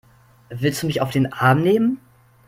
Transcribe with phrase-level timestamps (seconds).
[0.49, 1.99] Willst du mich auf den Arm nehmen?